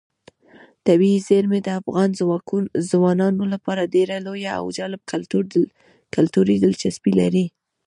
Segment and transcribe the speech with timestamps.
[0.87, 2.09] طبیعي زیرمې د افغان
[2.91, 5.01] ځوانانو لپاره ډېره لویه او جالب
[6.15, 7.45] کلتوري دلچسپي لري.